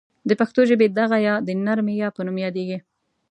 [0.29, 2.77] د پښتو ژبې دغه یا ی د نرمې یا په نوم یادیږي.